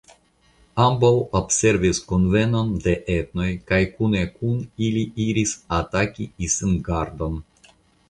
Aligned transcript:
Ambaŭ 0.85 1.11
observis 1.39 1.99
kunvenon 2.13 2.73
de 2.87 2.97
entoj 3.17 3.47
kaj 3.73 3.81
kune 3.93 4.27
kun 4.41 4.59
ili 4.89 5.07
iris 5.29 5.57
ataki 5.83 6.31
Isengardon. 6.49 7.43